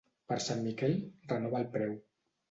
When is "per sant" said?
0.31-0.61